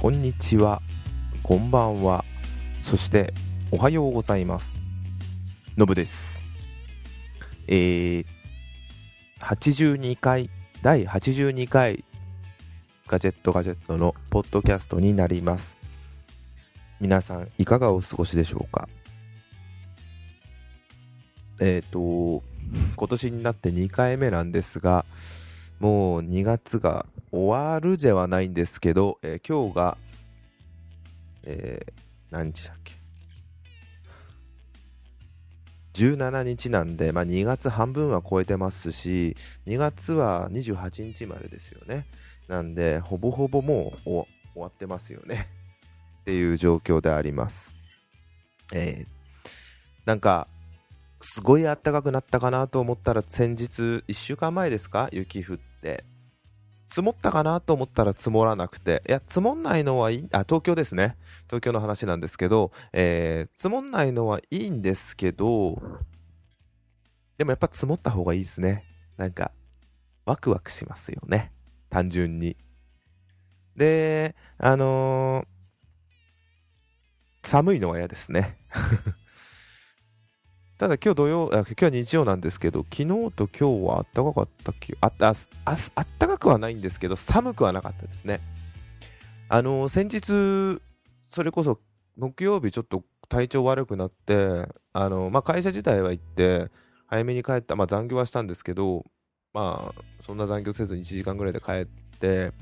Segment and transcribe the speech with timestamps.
[0.00, 0.80] こんにちは、
[1.42, 2.24] こんばんは、
[2.84, 3.34] そして
[3.72, 4.76] おはようございます。
[5.76, 6.40] のぶです。
[7.66, 8.26] えー、
[9.40, 10.50] 82回、
[10.82, 12.04] 第82回
[13.08, 15.76] ガジェットガジェットのポッドキャストになります。
[17.00, 18.88] 皆さん、いかがお過ごしでしょうか？
[21.58, 22.44] えっ、と、
[22.94, 25.04] 今年になって2回目なんですが、
[25.80, 29.98] もう2月が終わるではないんですけど、えー今日が、
[31.44, 31.92] えー
[32.30, 32.92] 何日だっけ
[35.94, 39.34] ？17日なんで、まあ、2月半分は超えてますし
[39.66, 42.06] 2月は28日までですよね。
[42.48, 44.26] なんでほぼほぼもう終
[44.56, 45.48] わってますよね。
[46.22, 47.74] っていう状況であります。
[48.72, 49.18] えー
[50.04, 50.48] なんか
[51.20, 55.08] すごい暖かくなったかなと思ったら先日1週間前ですか？
[55.12, 56.04] 雪降って。
[56.90, 59.02] 積もったかなと思ったら積もらなくて。
[59.08, 61.16] いや積もんないのはいいあ東京ですね。
[61.46, 65.80] 東京の話なんですけど、えー積もんないのはいいんですけど
[67.36, 68.84] でもやっぱ積もった方がいいですね。
[69.16, 69.50] なんか
[70.24, 71.52] ワクワクしますよね。
[71.90, 72.56] 単純に。
[73.76, 75.58] であのー
[77.48, 78.58] 寒いのは嫌ですね。
[80.78, 88.40] ただ今日土曜、今日は日曜なんですけど、昨日と今日は暖かかったっけああああったかくはないんですけど、寒くはなかったですね。
[89.48, 90.80] あの先日、
[91.34, 91.80] それこそ
[92.16, 96.70] 木曜日ちょっと体調悪くなって、あのまあ、会社自体は行って、
[97.06, 99.04] 早めに帰った、まあ、残業はしたんですけど、
[99.52, 101.86] まあ、そんな残業せずに1時間ぐらいで帰っ
[102.20, 102.52] て、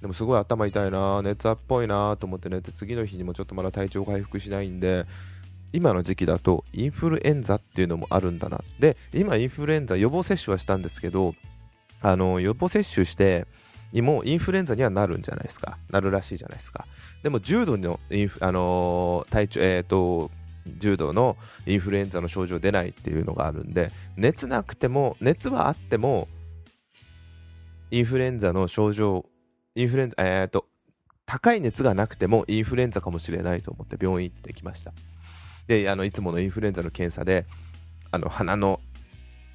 [0.00, 5.06] でもすごい頭痛いな、熱っぽいなと思って寝て、次の日にもちょっとまだ体調回復しないんで、
[5.72, 8.60] 今の時期だとインフルエンザっていうのもあるんだな。
[8.78, 11.34] で、今インフルエンザ予防接種はしたんですけど、
[12.00, 13.46] あの予防接種して、
[13.94, 15.76] もインフルエンザにはなるんじゃないですか。
[15.90, 16.86] なるらしいじゃないですか。
[17.22, 20.30] でも重度のインフ、あの体調、えっ、と、
[20.78, 26.28] 重度のインフルエンザの症状出ないっていうのがあるんで、熱なくても、熱はあっても、
[27.90, 29.26] インフルエンザの症状、
[29.74, 30.66] インフルエンザ、えっ、と、
[31.26, 34.92] 高い熱がなくてもインフルエンザかもしれないと思って病院行ってきました。
[35.72, 37.46] であのいつものインフルエンザの検査で
[38.10, 38.80] あの鼻の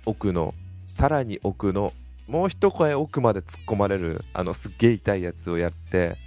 [0.05, 0.55] 奥の
[0.87, 1.93] さらに奥の
[2.27, 6.17] もう一声奥まで突っ込まれるあのすっげえ痛いやつをやって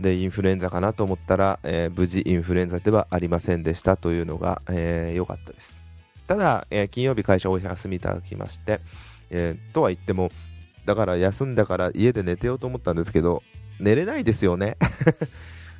[0.00, 5.78] でインフルエンザかなと思ったら、えー無事インフルエンザではありませんでしたというのが良、えーかったです。
[6.26, 8.80] ただ、えー金曜日会社お休みいただきまして、
[9.28, 10.30] えーとは言っても
[10.86, 13.42] だから休んだから家で寝てようと思ったんですけど
[13.78, 14.78] 寝れないですよね。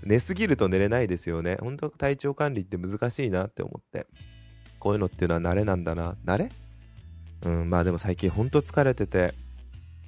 [0.04, 1.56] 寝すぎると寝れないですよね。
[1.60, 4.06] 本当体調管理って難しいなって思って。
[4.78, 6.16] こういうのっていうのは慣れなんだな。
[6.24, 6.50] 慣れ？
[7.44, 9.34] うん、まあでも最近本当疲れてて、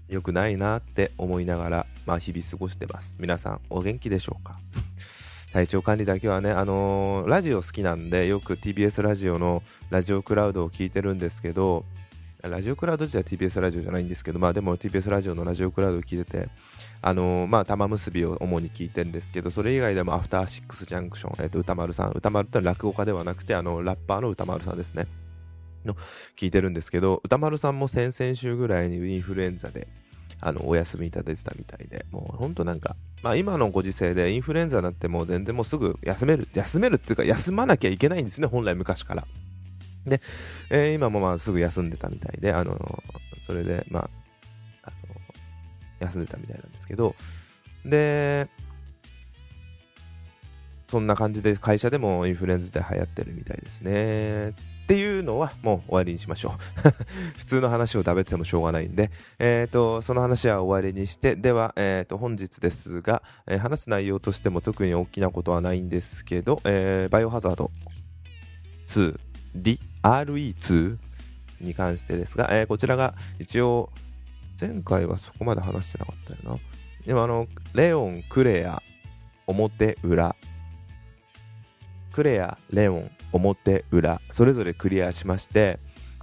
[0.09, 3.15] 良くないなって思いながら、まあ日々過ごしてます。
[3.19, 4.59] 皆さんお元気でしょうか？
[5.53, 11.85] 体調管理だけはね、あのーラジオ好きなんで、よく TBS ラジオのラジオクラウドを聞いてるんですけど、
[12.41, 16.49] ラジオクラウド自体は TBS ラジオじゃないんですけど、まあでも TBS ラジオのラジオクラウドを聞いてて、
[17.03, 25.07] あのーまあ玉結びを主に聞いてるんですけど、それ以外でもアフターシックスジャンクション、えっ、と、歌丸さん、歌丸ってのは落語家ではなくて、あの、ラッパーの歌丸さんですね。
[25.85, 25.97] の
[26.37, 29.89] 聞いてるんですけど、歌丸さんも先々週ぐらいにインフルエンザで、
[30.41, 39.27] あの、お休みいただいてたみたいで、もう本当なんか、まあ今のご時世でインフルエンザになってもう全然もうすぐ休める、休めるっていうか休まなきゃいけないんですね、本来昔から。
[40.07, 40.21] で、
[40.71, 43.03] えー今もまあすぐ休んでたみたいで、あの
[43.47, 44.11] それで、まあ、
[46.03, 47.15] 休んでたみたいなんですけど、
[47.85, 48.49] で、
[50.89, 54.51] そんな感じで会社でもインフルエンザで流行ってるみたいですね。
[54.51, 54.53] っ
[54.87, 56.91] ていうのはもう終わりにしましょう。
[57.39, 67.71] 普通の話を食べてもしょうがないんで、えー、とその話は終わりにして、では、えー、と本日ですが、えー話す内容としても特に大きなことはないんですけど、えーバイオハザード
[68.89, 69.19] 2、
[69.55, 70.99] リ RE2
[71.62, 73.91] に関してですが、えーこちらが一応、
[74.62, 76.61] 前回はそこまで話してなかったよな。
[77.05, 78.81] でもあの、レオン、クレア、
[79.49, 80.37] 表、裏、
[82.12, 85.81] クレア、レオン、表、裏、それぞれクリアしまして、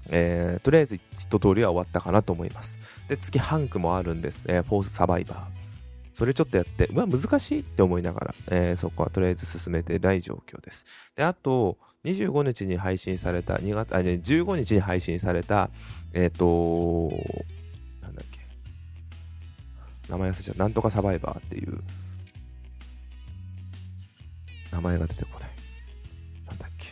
[0.09, 2.77] えーとりあえず一通りは終わったかなと思います。
[3.09, 4.45] で、次、ハンクもあるんです。
[4.47, 5.45] えーフォースサバイバー。
[6.13, 10.85] それちょっとやって、うわ、難しいって思いながら、えーそこはとりあえず進めてない状況です。
[11.17, 15.69] で、あと、25日に配信された、2月、あ、ね、15日に配信された、
[16.13, 17.11] えっ、と、
[20.09, 21.81] 名前忘れちゃった、なんとかサバイバーっていう、
[24.71, 25.49] 名前が出てこない。
[26.47, 26.87] なんだっけ。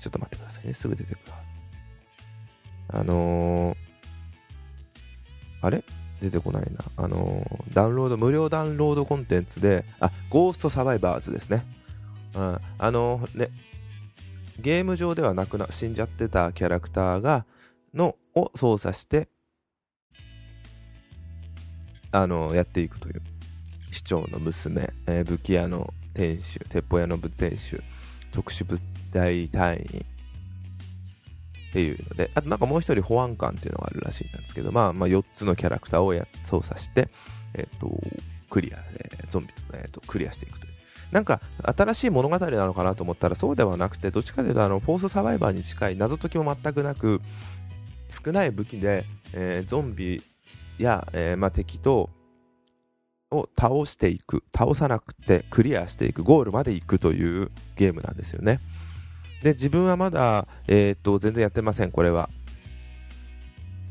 [0.00, 0.74] ちょっと待ってくださいね。
[0.74, 1.38] すぐ出てくるは
[2.90, 2.98] ず。
[2.98, 5.84] あのー、あれ？
[6.20, 6.84] 出てこないな。
[6.96, 11.64] あのー、ダウンロード、無料ダウンロードコンテンツで、あ、ゴーストサバイバーズですね。
[12.34, 13.50] うん、あのー、ね、
[14.58, 17.44] ゲーム上ではなくな、死んじゃってたキャラクターが、
[17.94, 19.28] の、を操作して、
[22.12, 23.22] あの、やっていくという。
[23.90, 27.82] 市長の娘、えー、武器屋の店主、鉄砲屋の店主、
[28.32, 28.78] 特殊部
[29.12, 30.04] 隊隊員、
[31.68, 37.08] っていうので、あとなんかもう一人保安官っていうのがあるらしいんですけど、まあ、まあ4つのキャラクターをや操作して、
[37.54, 37.90] え、ー、と、
[38.50, 40.72] クリア、えー、ゾンビと,、えーと、クリアしていくという。
[41.12, 47.20] なんか新しい物語なのかなと思ったらそうではなくて、どっちかというとあのフォースサバイバーに近い謎解きも全くなく、
[48.08, 49.04] 少ない武器で、
[49.34, 50.22] えー、ゾンビ
[50.82, 52.10] や、えーまあ、敵と
[53.30, 58.60] を倒していく、倒さなくてクリアしていく、ゴールまで行くというゲームなんですよね。
[59.42, 62.30] で、自分はまだ、えー、っと、全然やってません、これは。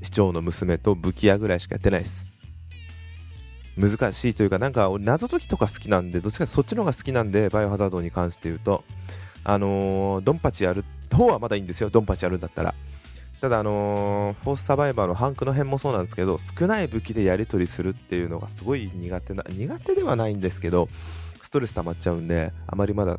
[0.02, 2.26] 市長の娘と武器屋ぐらいしかやってないです。
[3.78, 8.84] 難しいというか、なんか謎解きとか好きなんで、どっちかそっちの方が好きなんで、バイオハザードに関して言うと、
[9.44, 12.74] あのー、ドンパチやる方はまだいいんですよ、ドンパチやるんだったら。
[13.42, 20.88] ただ、あのー、フォースサバイバーのハンクの辺もそうなんですけど、少ない武器でやり取りするっていうのがすごい苦手な、苦手ではないんですけど、
[21.44, 23.18] ストレス溜まっちゃうんで、あまりまだ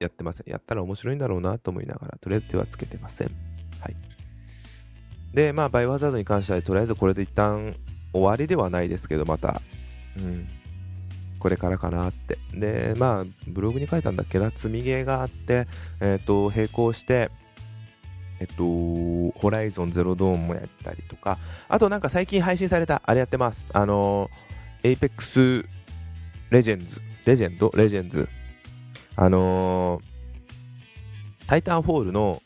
[0.00, 0.50] やってません。
[0.50, 3.28] やったら面白いんだろうなと思いながら、とりあえず手はつけてません。
[3.80, 3.96] はい。
[5.34, 7.76] で、まあ、バイオハザードに関しては、とりあえずこれで一旦
[8.12, 9.60] 終わりではないですけど、また、
[10.16, 10.48] うん、
[11.38, 12.38] これからかなって。
[12.54, 15.66] で、まあ、ブログに書いたんだっけな、積みゲーがあって、
[16.00, 17.30] えっ、ー、と、並行して、
[18.40, 18.62] えっと、
[19.38, 21.38] Horizon Zero Dawn もやったりとか、
[21.68, 23.68] あとなんか最近配信された、あれやってます。
[23.72, 24.30] あの、
[24.82, 28.28] Apex Legends、Legend Legends
[29.16, 30.00] あの、
[31.46, 32.40] タイタンフォールの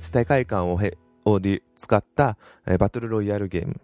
[0.00, 2.36] 世界観をへを使った、
[2.66, 3.80] え、バトルロイヤルゲーム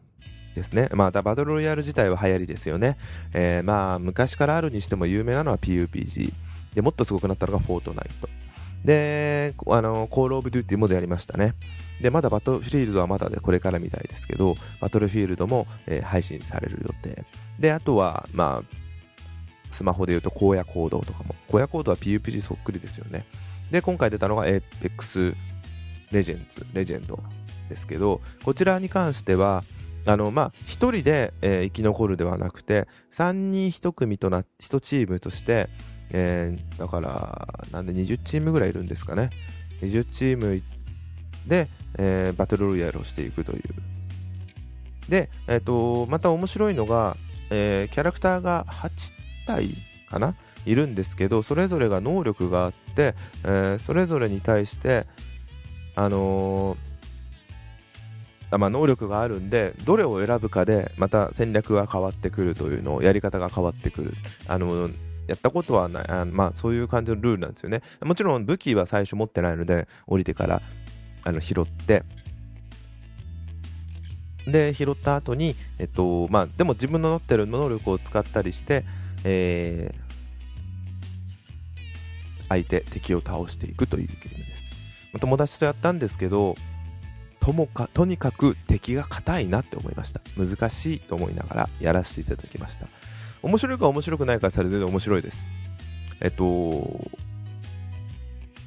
[0.54, 0.88] ですね。
[0.92, 2.96] まあ、バトルロイヤル自体は流行りですよね。
[3.32, 6.32] えー、まあ、昔からあるにしても有名なのは PUPG。
[6.74, 8.28] で、もっとすごくなったのがフォートナイト。
[8.84, 11.54] で、あの、コールオブデューティーもやりましたね。
[12.00, 17.24] で、まだバトルフィールドはまだでこれからみたいですけど、バトルフィールドも、えー、配信される予定。
[17.58, 21.34] で、あとは、まあ、スマホで言うと荒野行動とかも。
[21.48, 23.24] 荒野行動は PUPG そっくりですよね。
[23.70, 25.34] で、今回出たのが Apex
[26.10, 27.22] レジェンズ、レジェンド
[27.68, 29.64] ですけど、こちらに関しては、
[30.04, 35.68] あの、まあ、1人で、えー、生き残るではなくて、3人1組となって、1チームとして、
[36.12, 39.30] えー、だから、なんで20チームぐらいいるんですかね。
[39.80, 40.62] 20チーム
[41.46, 41.68] で、
[41.98, 43.62] えー、バトルロイヤルをしていくという。
[45.08, 47.16] で、えっ、ー、と、また面白いのが、
[47.50, 48.90] えー、キャラクターが8
[49.46, 49.74] 体
[50.08, 50.34] かな？
[50.64, 53.14] いるんですけどそれぞれが能力があって、
[53.44, 55.06] えー、それぞれに対して
[55.94, 64.14] あのー、まあ、能力があるんでどれを選ぶかでまた戦略が変わってくるというのをやり方が変わってくる
[64.46, 64.94] あのー、
[65.32, 70.62] やったことはないあまあそういう感じのルールなんですよねもちろん武器は最初持ってないので降りてから
[71.24, 72.04] あの拾って
[74.46, 78.84] で拾った後にえっとまあでも自分の持ってる能力を使ったりして
[79.24, 84.72] えー、相手、敵を倒していくというゲームです。
[85.20, 86.56] 友達とやったんですけど、
[87.40, 90.20] ともかとにかく敵が硬いなって思いました。
[90.36, 92.88] 難しいと思いながらやらせていただきました。
[93.42, 95.38] 面白いか面白くないかされ全然面白いです。
[96.20, 97.10] えっと、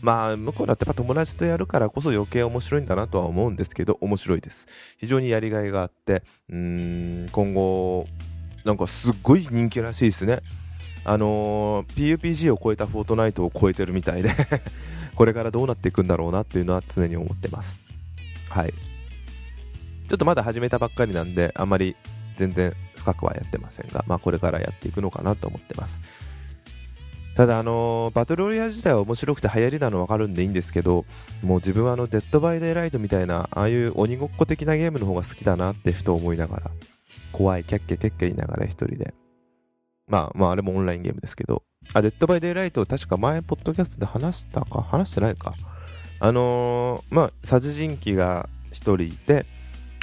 [0.01, 4.67] まあ、向こうだってやっぱ友達とやるからこそ余計面白いんだなとは思うんですけど、面白いです。
[4.98, 8.05] 非常にやりがいがあって、うん、今後、
[8.65, 10.41] なんかすっごい人気らしいですね。
[11.05, 14.32] あのー、PUPG を超えたフォートナイトを超えてるみたいで
[15.15, 17.79] これからどうなっていくんだろうなっていうのは常に思ってます。
[18.50, 18.74] はい。
[20.08, 21.96] ちょっとまだ始めたばっかりなんで、あんまり
[22.38, 22.74] 全然
[23.05, 25.97] 深くはやってませんが、まあこれからやっていくのかなと思ってます。
[27.35, 31.05] ただあの、バトルロイヤル自体は面白くて流行りなの分かるんでいいんですけど、
[31.43, 36.71] もう自分はあの、 Dead by Daylight みたいな、ああいう鬼ごっこ的なゲームの方が好きだなってふと思いながら、
[37.31, 39.13] 怖い、キャッキャキャッキャ言いながら一人で。
[40.07, 41.63] まあまあ、あれもオンラインゲームですけど。
[41.93, 45.53] あ、 Dead by Daylight、確か前、ポッドキャストで話したか話してないか。
[46.21, 49.45] あのー、まあ、殺人鬼が一人いて、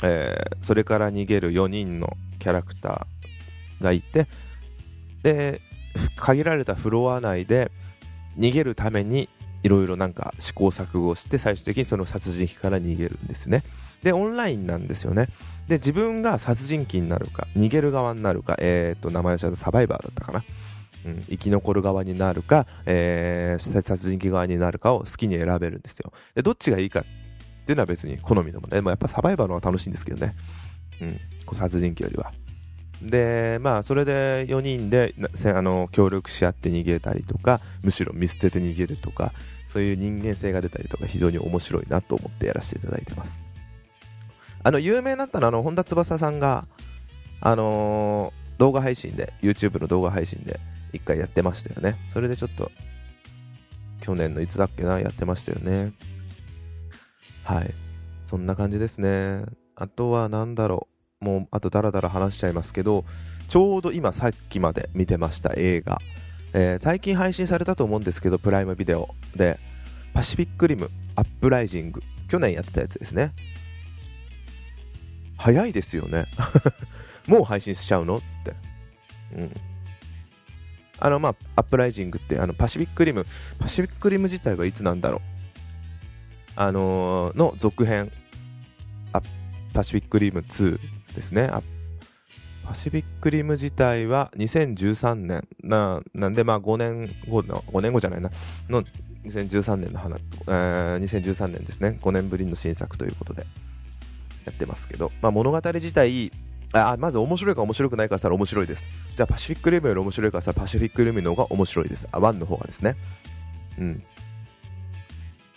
[0.02, 4.26] えー、それから逃げる4人のキャラクターがいて、
[5.22, 5.60] で、
[6.16, 7.70] 限られたフロア内で
[8.36, 9.28] 逃げるために
[9.62, 13.62] いろいろなんか試行錯誤して最終的にその殺人鬼から逃げるんですね。
[14.02, 15.28] で、オンラインなんですよね。
[15.68, 20.44] で、自分が殺人鬼になるか、逃げる側になるか、えっ、と、名前はサバイバーだったかな。
[21.04, 26.12] うん、生き残る側になるか、えー、殺人鬼側になるかを好きに選べるんですよ。
[26.34, 27.04] で、どっちがいいかっ
[27.64, 30.34] ていうのは別に好みのもので、もやっぱサバイバーの方が楽しいんですけどね。
[31.02, 32.32] うん、殺人鬼よりは。
[33.02, 39.32] で、まあ、それで4人であの協力し合って逃げたりとか、むしろ見捨てて逃げるとか、
[39.72, 43.42] そういう人間性が出たりとか、非常に面白いなと思ってやらせていただいてます。
[44.62, 46.66] あの、有名になったのは、あの、本田翼さんが、
[47.40, 50.60] あのー、動画配信で、YouTube の動画配信で、
[50.92, 51.96] 一回やってましたよね。
[52.12, 52.70] それでちょっと、
[54.00, 55.92] 去年のいつだっけな、やってましたよね。
[57.42, 57.74] はい。
[58.28, 59.44] そんな感じですね。
[59.74, 60.91] あとは何だろう。
[61.22, 63.04] もう、あとダラダラ話しちゃいますけど、
[63.48, 66.00] ちょうど今さっきまで見てました映画。
[66.52, 69.58] えー、最近配信されたと思うんですけど、プライムビデオで、
[70.12, 72.02] パシフィックリムアップライジング。
[72.28, 73.32] 去年やってたやつですね。
[75.38, 76.26] 早いですよね。
[77.28, 78.16] もう配信しちゃうの？
[78.16, 78.54] って。
[79.36, 79.50] うん。
[80.98, 83.26] あの、まあ、アップライジングって、あの、パシフィックリム、
[83.58, 85.20] パシフィックリム自体はいつなんだろう。
[86.56, 88.10] あのー、の続編、
[89.72, 90.78] パシフィックリム2
[91.14, 91.50] ですね。
[92.64, 98.30] パシフィックリム自体は2013年な、なんでまあ5年後の、5年後じゃないな、
[98.68, 98.82] の
[99.24, 101.98] 2013年の花、えー、2013年ですね。
[102.00, 103.46] 5年ぶりの新作ということで
[104.46, 106.30] やってますけど、まあ物語自体、
[106.72, 108.88] あまず面白いか面白くないかしたら面白いです。
[109.14, 112.08] じゃあパシフィックリムより面白いかしたらパシフィックリムの方が面白いです。
[112.12, 112.96] あ、1の方がですね。
[113.78, 114.02] うん。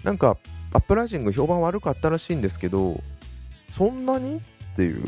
[0.04, 0.38] なんか、
[0.74, 3.02] アップライジング評判悪かったらしいんですけど、
[3.72, 4.38] そんなに？
[4.38, 5.06] っていう。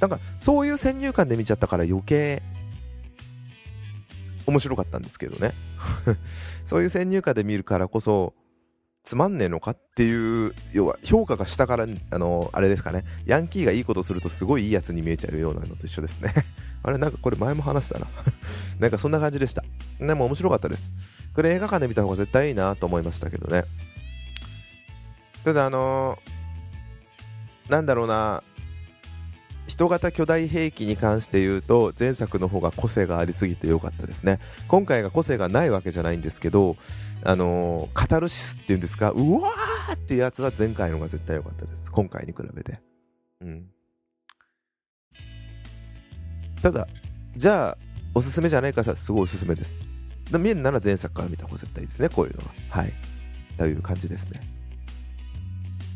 [0.00, 2.42] なんか、そういう先入観で見ちゃったから余計、
[4.46, 5.54] 面白かったんですけどね。
[6.64, 8.34] そういう先入観で見るからこそ、
[9.06, 16.34] つまんねえのかっていう、要は評価が下から、あの、あれですかね、ヤンキーがいいことするとすごいいいやつに見えちゃうようなのと一緒ですね。
[16.82, 18.08] あれ、なんかこれ前も話したな。
[18.80, 19.64] なんかそんな感じでした。
[20.00, 20.90] でも面白かったです。
[21.34, 23.64] これ映画館で見た方が絶対いいなと思いましたけどね。
[25.44, 28.42] ただあのー、なんだろうな、
[29.66, 34.38] 人型巨大兵器に関して言うと前作の方が個性がありすぎて良かったですね。
[34.68, 36.76] 今回が個性がないわけじゃないんですけど
[37.24, 41.90] あのー、カタルシスっていうんですかうわーっていうやつは前回の方が絶対良かったです。
[41.90, 42.80] 今回に比べて。
[43.40, 43.66] うん。
[46.62, 46.86] ただ
[47.36, 47.78] じゃあ
[48.14, 49.76] おすすめじゃないかさすごいおすすめです。
[50.32, 52.52] 見るなら前作から見た方が絶対いいですねこういうのは。
[52.70, 52.92] はい。
[53.58, 54.40] という感じですね。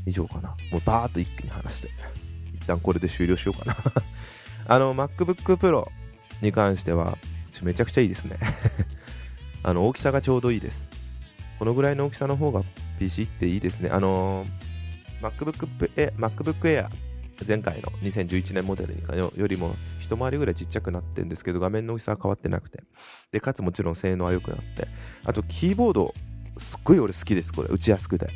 [0.07, 0.49] 以上かな。
[0.71, 1.91] もうバーっと一気に話して、
[2.61, 3.77] 一旦これで終了しようかな。
[4.67, 5.89] あの、MacBook Pro
[6.43, 7.19] に関しては、
[7.63, 8.39] めちゃくちゃいいですね。
[9.63, 10.89] あの、大きさがちょうどいいです。
[11.61, 12.63] このぐらいの大きさの方が
[12.99, 13.91] PC っていいですね。
[13.91, 14.47] あの
[15.21, 16.89] MacBook Air, MacBook Air
[17.47, 18.97] 前回の2011年モデル
[19.37, 22.83] よりも一回りぐらいちっちゃくなってるんですけど画面の大きさは変わってなくて。
[23.31, 24.89] でかつもちろん性能は良くなって。
[25.27, 26.15] あとキーボード
[26.57, 27.53] すっごい俺好きです。
[27.53, 28.29] これ打ちやすくて。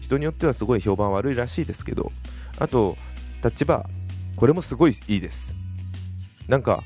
[0.00, 2.12] 人によってはすごい評判悪いらしいですけど。
[2.60, 2.96] あと
[3.42, 5.54] Touch Bar これもすごいいいです。
[6.48, 6.82] なんか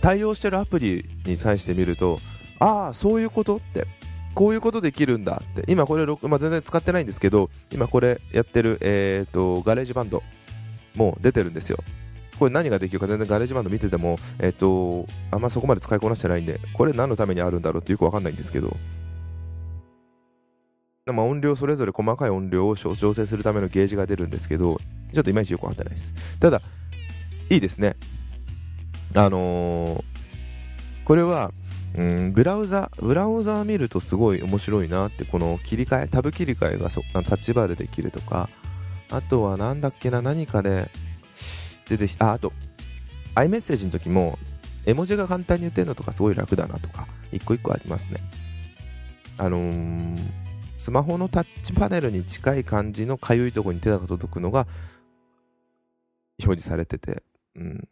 [0.00, 2.18] 対応してるアプリに対して見ると
[2.58, 3.86] ああそういうことって
[4.34, 10.22] こういうことできるんだって今これ、まあ、全然使ってないんですけど今これやってる、えーと、 GarageBand
[10.94, 11.78] も出てるんですよ。
[12.38, 18.76] これ何ができるか全然 GarageBand 見てても、え、ー、と、あんまそこまで使いこなしてないんで、これ何のためにあるんだろうってよくわかんないんですけど、
[21.12, 24.76] まあ、音量それぞれ細かい音量を調整するためのゲージが出るんですけど、
[25.14, 26.12] ちょっといまいちよくわかってないです。
[26.40, 26.60] ただ、
[27.48, 27.94] いいですね。
[29.14, 30.04] あのー、
[31.04, 31.52] これは、
[31.96, 38.48] うん、ブラウザ、ブラウザ見るとすごい面白いなって、この切り替え、タブ切り替えがそタッチバーでできるとか、
[39.08, 40.90] あとはなんだっけな、何かで
[41.88, 42.52] 出てきた、あ、あと、
[43.36, 44.40] iMessage の時も、
[44.84, 48.18] 絵文字が簡単に打てるのとかすごい楽だなとか、一個一個ありますね。
[49.38, 50.45] あのー
[50.86, 54.68] スマホのタッチパネルに近い感じのかゆいとこに手が届くのが
[56.38, 57.24] 表示されてて、
[57.56, 57.88] うん、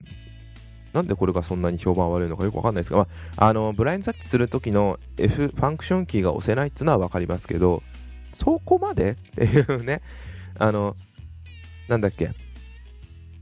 [0.92, 7.82] なんでこれがそんなに評判悪いのかよくわかんないですが、まあ、あのブラインドタッチするときの F ファンクションキーが押せないっていうのはわかりますけど、
[8.32, 10.00] そこまでっていうね、
[10.60, 10.94] あの、
[11.88, 12.30] なんだっけ、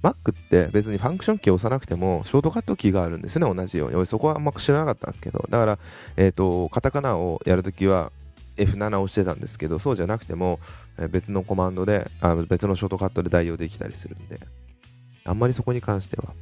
[0.02, 3.96] Mac って別にファンクションキーを押さなくてもショートカットキーがあるんですね、同じように。
[3.96, 5.78] 俺そこはあんま知らなかったんですけど、だから、
[6.16, 8.12] えっ、ー、と、カタカナをやるときは
[8.56, 10.60] F7 をしてたんですけど、そうじゃなくても、
[11.10, 14.40] 別のコマンドであ、別のショートカットで代用できたりするんで、
[15.24, 16.34] あんまりそこに関しては、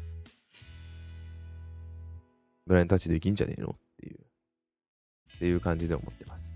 [2.67, 4.19] ブラインタッチできんじゃねえのっていう、
[5.37, 6.55] っていう感じで思ってます。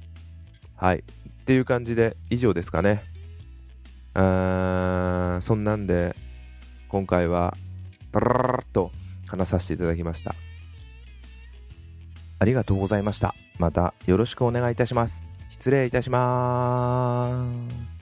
[0.76, 0.98] はい。
[0.98, 1.02] っ
[1.44, 3.02] ていう感じで、以上ですかね。
[4.14, 6.14] あーそんなんで、
[6.88, 7.56] 今回は、
[8.12, 8.92] ダララッと
[9.26, 10.34] 話させていただきました。
[12.38, 13.34] ありがとうございました。
[13.58, 15.33] またよろしくお願いいたします。
[15.64, 17.42] 失礼いたしま
[17.88, 17.93] す。